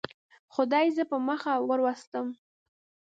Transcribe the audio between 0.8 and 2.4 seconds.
زه په مخه وروستم.